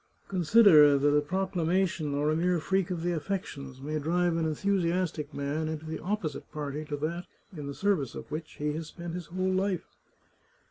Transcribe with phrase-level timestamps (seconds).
[0.29, 5.31] "Consider that a proclamation, or a mere freak of the affections, may drive an enthusiastic
[5.31, 9.13] man into the opposite party to that in the service of which he has spent
[9.13, 9.85] his whole life."